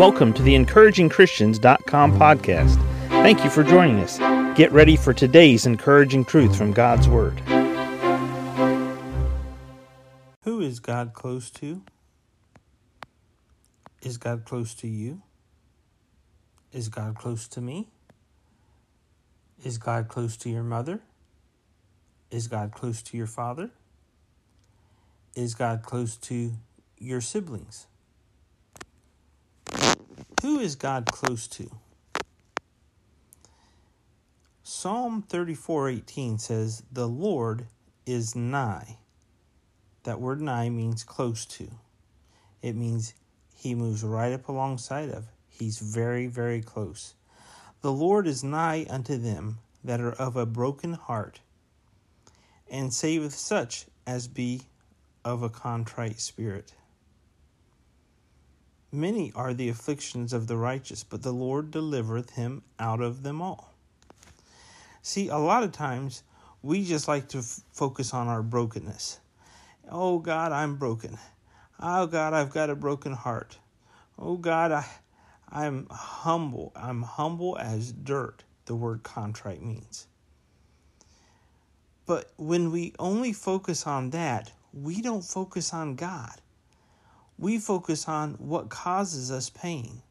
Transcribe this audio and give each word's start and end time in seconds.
Welcome 0.00 0.32
to 0.32 0.42
the 0.42 0.54
encouragingchristians.com 0.54 2.18
podcast. 2.18 2.76
Thank 3.08 3.44
you 3.44 3.50
for 3.50 3.62
joining 3.62 3.98
us. 3.98 4.16
Get 4.56 4.72
ready 4.72 4.96
for 4.96 5.12
today's 5.12 5.66
encouraging 5.66 6.24
truth 6.24 6.56
from 6.56 6.72
God's 6.72 7.06
Word. 7.06 7.38
Who 10.44 10.62
is 10.62 10.80
God 10.80 11.12
close 11.12 11.50
to? 11.50 11.82
Is 14.00 14.16
God 14.16 14.46
close 14.46 14.72
to 14.76 14.88
you? 14.88 15.20
Is 16.72 16.88
God 16.88 17.14
close 17.14 17.46
to 17.48 17.60
me? 17.60 17.90
Is 19.62 19.76
God 19.76 20.08
close 20.08 20.38
to 20.38 20.48
your 20.48 20.62
mother? 20.62 21.02
Is 22.30 22.48
God 22.48 22.72
close 22.72 23.02
to 23.02 23.18
your 23.18 23.26
father? 23.26 23.70
Is 25.36 25.54
God 25.54 25.82
close 25.82 26.16
to 26.16 26.54
your 26.96 27.20
siblings? 27.20 27.86
Who 30.42 30.58
is 30.58 30.74
God 30.74 31.04
close 31.04 31.46
to? 31.48 31.70
Psalm 34.62 35.22
34:18 35.22 36.38
says, 36.38 36.82
"The 36.90 37.06
Lord 37.06 37.66
is 38.06 38.34
nigh." 38.34 38.96
That 40.04 40.18
word 40.18 40.40
nigh 40.40 40.70
means 40.70 41.04
close 41.04 41.44
to. 41.46 41.70
It 42.62 42.74
means 42.74 43.12
he 43.54 43.74
moves 43.74 44.02
right 44.02 44.32
up 44.32 44.48
alongside 44.48 45.10
of. 45.10 45.28
He's 45.46 45.78
very, 45.78 46.26
very 46.26 46.62
close. 46.62 47.12
The 47.82 47.92
Lord 47.92 48.26
is 48.26 48.42
nigh 48.42 48.86
unto 48.88 49.18
them 49.18 49.58
that 49.84 50.00
are 50.00 50.12
of 50.12 50.36
a 50.36 50.46
broken 50.46 50.94
heart, 50.94 51.40
and 52.66 52.94
saveth 52.94 53.34
such 53.34 53.86
as 54.06 54.26
be 54.26 54.62
of 55.22 55.42
a 55.42 55.50
contrite 55.50 56.18
spirit. 56.18 56.72
Many 58.92 59.30
are 59.36 59.54
the 59.54 59.68
afflictions 59.68 60.32
of 60.32 60.48
the 60.48 60.56
righteous, 60.56 61.04
but 61.04 61.22
the 61.22 61.32
Lord 61.32 61.70
delivereth 61.70 62.30
him 62.30 62.62
out 62.78 63.00
of 63.00 63.22
them 63.22 63.40
all. 63.40 63.72
See, 65.00 65.28
a 65.28 65.38
lot 65.38 65.62
of 65.62 65.70
times 65.70 66.24
we 66.62 66.84
just 66.84 67.06
like 67.06 67.28
to 67.28 67.38
f- 67.38 67.60
focus 67.70 68.12
on 68.12 68.26
our 68.26 68.42
brokenness. 68.42 69.20
Oh 69.88 70.18
God, 70.18 70.50
I'm 70.50 70.76
broken. 70.76 71.18
Oh 71.78 72.06
God, 72.06 72.34
I've 72.34 72.50
got 72.50 72.68
a 72.68 72.74
broken 72.74 73.12
heart. 73.12 73.58
Oh 74.18 74.36
God, 74.36 74.72
I, 74.72 74.86
I'm 75.48 75.86
humble. 75.90 76.72
I'm 76.74 77.02
humble 77.02 77.56
as 77.58 77.92
dirt, 77.92 78.42
the 78.66 78.74
word 78.74 79.04
contrite 79.04 79.62
means. 79.62 80.06
But 82.06 82.32
when 82.36 82.72
we 82.72 82.92
only 82.98 83.32
focus 83.32 83.86
on 83.86 84.10
that, 84.10 84.50
we 84.72 85.00
don't 85.00 85.24
focus 85.24 85.72
on 85.72 85.94
God. 85.94 86.40
We 87.40 87.58
focus 87.58 88.06
on 88.06 88.34
what 88.34 88.68
causes 88.68 89.30
us 89.30 89.48
pain. 89.48 90.02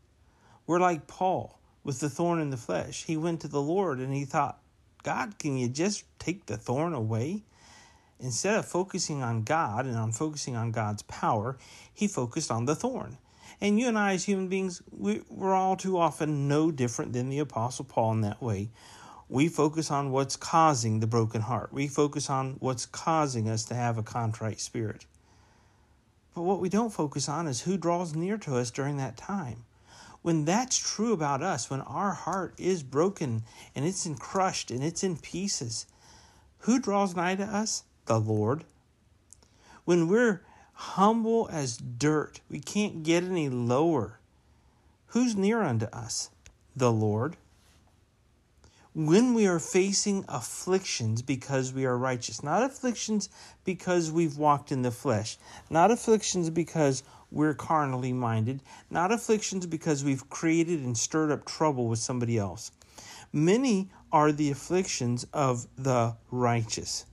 We're 0.65 0.79
like 0.79 1.05
Paul 1.05 1.59
with 1.83 1.99
the 1.99 2.09
thorn 2.09 2.39
in 2.39 2.49
the 2.49 2.57
flesh. 2.57 3.03
He 3.03 3.17
went 3.17 3.41
to 3.41 3.47
the 3.47 3.61
Lord 3.61 3.99
and 3.99 4.11
he 4.11 4.25
thought, 4.25 4.57
God, 5.03 5.37
can 5.37 5.55
you 5.55 5.69
just 5.69 6.05
take 6.17 6.47
the 6.47 6.57
thorn 6.57 6.93
away? 6.93 7.43
Instead 8.19 8.55
of 8.55 8.65
focusing 8.65 9.21
on 9.21 9.43
God 9.43 9.85
and 9.85 9.95
on 9.95 10.11
focusing 10.11 10.55
on 10.55 10.71
God's 10.71 11.03
power, 11.03 11.59
he 11.93 12.07
focused 12.07 12.49
on 12.49 12.65
the 12.65 12.73
thorn. 12.73 13.19
And 13.61 13.79
you 13.79 13.87
and 13.87 13.97
I, 13.99 14.13
as 14.13 14.23
human 14.23 14.47
beings, 14.47 14.81
we, 14.89 15.21
we're 15.29 15.53
all 15.53 15.75
too 15.75 15.99
often 15.99 16.47
no 16.47 16.71
different 16.71 17.13
than 17.13 17.29
the 17.29 17.37
Apostle 17.37 17.85
Paul 17.85 18.13
in 18.13 18.21
that 18.21 18.41
way. 18.41 18.71
We 19.29 19.49
focus 19.49 19.91
on 19.91 20.09
what's 20.09 20.35
causing 20.35 20.99
the 20.99 21.05
broken 21.05 21.41
heart. 21.41 21.71
We 21.71 21.89
focus 21.89 22.27
on 22.27 22.55
what's 22.59 22.87
causing 22.87 23.47
us 23.47 23.65
to 23.65 23.75
have 23.75 23.99
a 23.99 24.03
contrite 24.03 24.59
spirit. 24.59 25.05
But 26.33 26.43
what 26.43 26.59
we 26.59 26.69
don't 26.69 26.93
focus 26.93 27.27
on 27.27 27.47
is 27.47 27.61
who 27.61 27.77
draws 27.77 28.15
near 28.15 28.37
to 28.39 28.57
us 28.57 28.71
during 28.71 28.97
that 28.97 29.17
time. 29.17 29.65
When 30.21 30.45
that's 30.45 30.77
true 30.77 31.13
about 31.13 31.41
us, 31.41 31.69
when 31.69 31.81
our 31.81 32.11
heart 32.11 32.53
is 32.57 32.83
broken 32.83 33.43
and 33.75 33.85
it's 33.85 34.05
in 34.05 34.15
crushed 34.15 34.69
and 34.69 34.83
it's 34.83 35.03
in 35.03 35.17
pieces, 35.17 35.85
who 36.59 36.79
draws 36.79 37.15
nigh 37.15 37.35
to 37.35 37.43
us? 37.43 37.83
The 38.05 38.19
Lord. 38.19 38.65
When 39.85 40.07
we're 40.07 40.41
humble 40.73 41.47
as 41.51 41.77
dirt, 41.77 42.41
we 42.49 42.59
can't 42.59 43.03
get 43.03 43.23
any 43.23 43.49
lower. 43.49 44.19
Who's 45.07 45.35
near 45.35 45.61
unto 45.61 45.85
us? 45.87 46.29
The 46.75 46.91
Lord 46.91 47.37
when 49.05 49.33
we 49.33 49.47
are 49.47 49.59
facing 49.59 50.25
afflictions 50.27 51.21
because 51.21 51.71
we 51.71 51.85
are 51.85 51.97
righteous, 51.97 52.43
not 52.43 52.63
afflictions 52.63 53.29
because 53.63 54.11
we've 54.11 54.37
walked 54.37 54.73
in 54.73 54.81
the 54.81 54.91
flesh, 54.91 55.37
not 55.69 55.89
afflictions 55.89 56.49
because 56.49 57.01
we're 57.31 57.53
carnally 57.53 58.11
minded, 58.11 58.61
not 58.89 59.09
afflictions 59.09 59.65
because 59.65 60.03
we've 60.03 60.29
created 60.29 60.81
and 60.81 60.97
stirred 60.97 61.31
up 61.31 61.45
trouble 61.45 61.87
with 61.87 61.99
somebody 61.99 62.37
else. 62.37 62.71
Many 63.31 63.89
are 64.11 64.33
the 64.33 64.51
afflictions 64.51 65.25
of 65.31 65.65
the 65.77 66.17
righteous. 66.29 67.05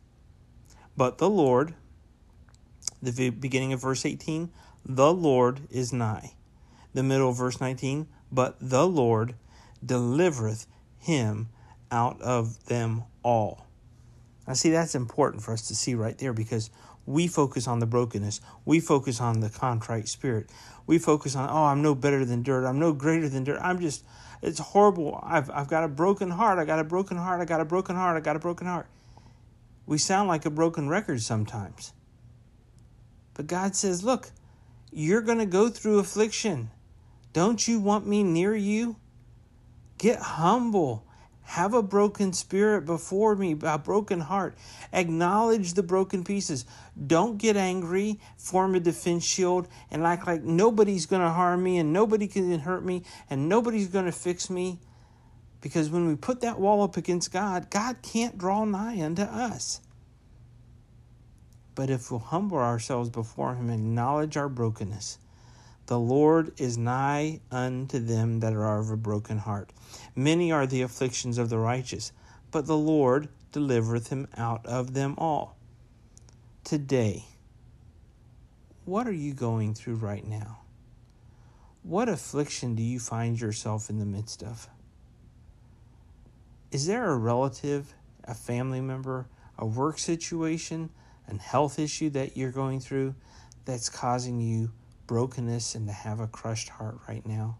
But 0.97 1.18
the 1.18 1.30
Lord, 1.30 1.74
the 3.00 3.30
beginning 3.30 3.72
of 3.72 3.82
verse 3.82 4.04
18, 4.04 4.50
the 4.84 5.12
Lord 5.12 5.60
is 5.70 5.92
nigh. 5.92 6.32
The 6.94 7.04
middle 7.04 7.28
of 7.28 7.36
verse 7.36 7.60
19, 7.60 8.08
but 8.32 8.56
the 8.60 8.88
Lord 8.88 9.36
delivereth 9.84 10.66
him 10.98 11.48
out 11.91 12.20
of 12.20 12.66
them 12.66 13.04
all. 13.22 13.66
Now, 14.47 14.54
see, 14.54 14.70
that's 14.70 14.94
important 14.94 15.42
for 15.42 15.52
us 15.52 15.69
to 15.69 15.74
see 15.74 15.94
right 15.94 16.16
there 16.16 16.32
because 16.32 16.70
we 17.04 17.26
focus 17.26 17.66
on 17.66 17.78
the 17.78 17.86
brokenness. 17.86 18.41
We 18.64 18.80
focus 18.80 19.20
on 19.20 19.41
the 19.41 19.50
contrite 19.50 20.08
spirit. 20.08 20.50
We 20.86 20.98
focus 20.98 21.34
on, 21.34 21.48
oh, 21.50 21.64
I'm 21.64 21.82
no 21.82 21.94
better 21.94 22.24
than 22.24 22.42
dirt. 22.42 22.66
I'm 22.66 22.78
no 22.78 22.92
greater 22.92 23.28
than 23.28 23.44
dirt. 23.44 23.60
I'm 23.60 23.80
just, 23.80 24.04
it's 24.42 24.58
horrible. 24.58 25.20
I've, 25.22 25.50
I've 25.50 25.69
got 25.69 25.84
a 25.84 25.88
broken 25.88 26.30
heart. 26.30 26.58
I 26.58 26.64
got 26.64 26.78
a 26.78 26.84
broken 26.84 27.16
heart. 27.16 27.41
I 27.41 27.44
got 27.44 27.60
a 27.60 27.64
broken 27.64 27.97
heart. 27.97 28.16
I 28.16 28.20
got 28.20 28.36
a 28.36 28.41
broken 28.41 28.66
heart. 28.66 28.86
We 29.86 29.98
sound 29.98 30.28
like 30.28 30.44
a 30.44 30.50
broken 30.50 30.88
record 30.88 31.22
sometimes. 31.22 31.92
But 33.34 33.47
God 33.47 33.76
says, 33.76 34.03
look, 34.03 34.30
you're 34.91 35.20
going 35.20 35.38
to 35.38 35.47
go 35.47 35.68
through 35.68 35.98
affliction. 35.98 36.70
Don't 37.32 37.68
you 37.68 37.80
want 37.80 38.06
me 38.06 38.22
near 38.22 38.54
you? 38.54 38.97
Get 39.98 40.18
humble. 40.18 41.06
Have 41.46 41.74
a 41.74 41.82
broken 41.82 42.32
spirit 42.32 42.84
before 42.84 43.36
me, 43.36 43.56
a 43.62 43.78
broken 43.78 44.20
heart. 44.20 44.58
Acknowledge 44.92 45.74
the 45.74 45.82
broken 45.82 46.24
pieces. 46.24 46.64
Don't 47.06 47.38
get 47.38 47.56
angry, 47.56 48.18
form 48.36 48.74
a 48.74 48.80
defense 48.80 49.24
shield, 49.24 49.68
and 49.90 50.04
act 50.04 50.26
like 50.26 50.42
nobody's 50.42 51.06
going 51.06 51.22
to 51.22 51.30
harm 51.30 51.62
me 51.62 51.78
and 51.78 51.92
nobody 51.92 52.26
can 52.26 52.58
hurt 52.58 52.84
me 52.84 53.04
and 53.30 53.48
nobody's 53.48 53.88
going 53.88 54.06
to 54.06 54.12
fix 54.12 54.50
me. 54.50 54.80
Because 55.60 55.88
when 55.88 56.08
we 56.08 56.16
put 56.16 56.40
that 56.40 56.58
wall 56.58 56.82
up 56.82 56.96
against 56.96 57.32
God, 57.32 57.70
God 57.70 58.02
can't 58.02 58.36
draw 58.36 58.64
nigh 58.64 59.00
unto 59.00 59.22
us. 59.22 59.80
But 61.76 61.90
if 61.90 62.10
we'll 62.10 62.20
humble 62.20 62.58
ourselves 62.58 63.08
before 63.08 63.54
Him, 63.54 63.70
acknowledge 63.70 64.36
our 64.36 64.48
brokenness, 64.48 65.18
the 65.86 65.98
Lord 65.98 66.52
is 66.60 66.76
nigh 66.76 67.41
unto 67.50 67.98
them 67.98 68.41
that 68.41 68.52
are 68.52 68.78
of 68.78 68.91
a 68.91 68.97
broken 68.97 69.38
heart. 69.38 69.72
Many 70.14 70.50
are 70.50 70.66
the 70.66 70.82
afflictions 70.82 71.38
of 71.38 71.48
the 71.48 71.58
righteous, 71.58 72.12
but 72.50 72.66
the 72.66 72.76
Lord 72.76 73.28
delivereth 73.52 74.08
him 74.08 74.26
out 74.36 74.66
of 74.66 74.94
them 74.94 75.14
all. 75.16 75.56
Today, 76.64 77.24
what 78.84 79.06
are 79.06 79.12
you 79.12 79.32
going 79.32 79.74
through 79.74 79.97
right 79.97 80.26
now? 80.26 80.58
What 81.82 82.08
affliction 82.08 82.74
do 82.74 82.82
you 82.82 82.98
find 82.98 83.41
yourself 83.41 83.88
in 83.88 83.98
the 83.98 84.04
midst 84.04 84.42
of? 84.42 84.68
Is 86.72 86.86
there 86.86 87.10
a 87.10 87.16
relative, 87.16 87.94
a 88.24 88.34
family 88.34 88.80
member, 88.80 89.28
a 89.56 89.64
work 89.64 89.98
situation, 89.98 90.91
a 91.28 91.38
health 91.38 91.78
issue 91.78 92.10
that 92.10 92.36
you're 92.36 92.50
going 92.50 92.80
through 92.80 93.14
that's 93.64 93.88
causing 93.88 94.41
you 94.41 94.72
brokenness 95.06 95.74
and 95.74 95.86
to 95.86 95.92
have 95.92 96.20
a 96.20 96.26
crushed 96.26 96.68
heart 96.68 96.98
right 97.08 97.24
now? 97.26 97.58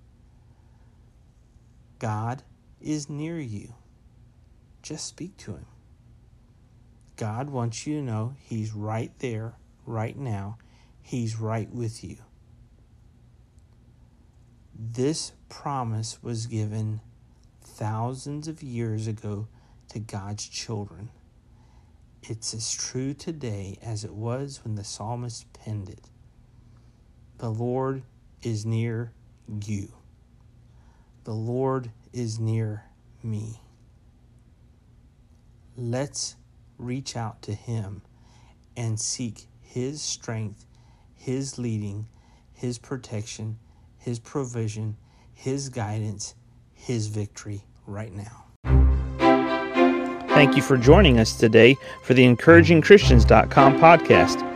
God 1.98 2.43
is 2.81 3.08
near 3.08 3.38
you. 3.38 3.75
Just 4.82 5.06
speak 5.06 5.37
to 5.38 5.52
Him. 5.52 5.66
God 7.16 7.50
wants 7.50 7.87
you 7.87 7.96
to 7.96 8.02
know 8.02 8.34
He's 8.38 8.72
right 8.72 9.12
there, 9.19 9.54
right 9.87 10.16
now. 10.16 10.58
He's 11.02 11.38
right 11.40 11.70
with 11.70 12.04
you. 12.04 12.19
This 14.78 15.32
promise 15.49 16.22
was 16.22 16.46
given 16.46 17.00
thousands 17.62 18.49
of 18.49 18.62
years 18.62 19.06
ago 19.06 19.49
to 19.88 19.99
God's 19.99 20.46
children. 20.46 21.10
It's 22.22 22.52
as 22.52 22.72
true 22.72 23.14
today 23.14 23.78
as 23.82 24.04
it 24.04 24.12
was 24.12 24.60
when 24.64 24.75
the 24.75 24.84
psalmist 24.84 25.50
penned 25.52 25.88
it. 25.88 26.10
The 27.38 27.50
Lord 27.50 28.03
is 28.43 28.65
near 28.65 29.12
you. 29.65 29.88
The 31.25 31.35
Lord 31.35 31.91
is 32.12 32.38
near 32.38 32.85
me. 33.23 33.61
Let's 35.77 36.37
reach 36.79 37.15
out 37.15 37.43
to 37.43 37.53
Him 37.53 38.00
and 38.77 38.99
seek 38.99 39.47
His 39.61 40.00
strength, 40.00 40.65
His 41.15 41.59
leading, 41.59 42.06
His 42.55 42.79
protection, 42.79 43.59
His 43.99 44.19
provision, 44.19 44.97
His 45.35 45.69
guidance, 45.69 46.35
His 46.73 47.09
victory 47.09 47.65
right 47.87 48.12
now. 48.12 48.44
Thank 50.29 50.56
you 50.56 50.62
for 50.62 50.79
joining 50.79 51.19
us 51.19 51.37
today 51.37 51.77
for 52.03 52.15
the 52.15 52.25
encouragingchristians.com 52.25 53.79
podcast. 53.79 54.56